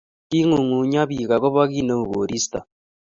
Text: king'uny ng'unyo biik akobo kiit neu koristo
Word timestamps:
king'uny 0.29 0.65
ng'unyo 0.67 1.01
biik 1.09 1.31
akobo 1.35 1.61
kiit 1.71 1.85
neu 1.85 2.03
koristo 2.11 2.59